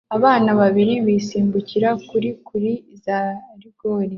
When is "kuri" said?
2.09-2.29, 2.47-2.71